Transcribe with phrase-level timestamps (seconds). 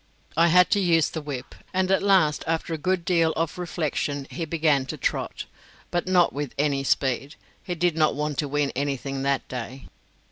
[0.35, 4.25] I had to use the whip, and at last after a good deal of reflection
[4.31, 5.45] he began to trot,
[5.91, 9.89] but not with any speed; he did not want to win anything that day.